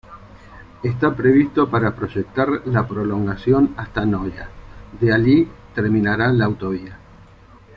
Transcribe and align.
Esta 0.81 1.15
previsto 1.15 1.69
para 1.69 1.95
proyectar 1.95 2.49
la 2.65 2.87
prolongación 2.87 3.75
hasta 3.77 4.03
Noia, 4.03 4.49
de 4.99 5.13
allí 5.13 5.47
terminará 5.75 6.31
la 6.31 6.45
autovía. 6.45 6.97